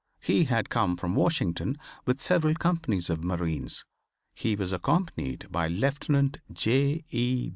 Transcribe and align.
He 0.19 0.45
had 0.45 0.71
come 0.71 0.97
from 0.97 1.13
Washington 1.13 1.77
with 2.07 2.21
several 2.21 2.55
companies 2.55 3.07
of 3.11 3.23
marines. 3.23 3.85
He 4.33 4.55
was 4.55 4.73
accompanied 4.73 5.45
by 5.51 5.67
Lieutenant 5.67 6.39
J. 6.55 7.03
E. 7.11 7.49